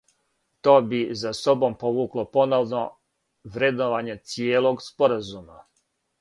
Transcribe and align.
То 0.61 0.81
би 0.81 1.15
за 1.23 1.33
собом 1.39 1.75
повукло 1.83 2.25
поновно 2.37 2.81
вредновање 3.59 4.17
цијелог 4.33 4.83
споразума. 4.87 5.63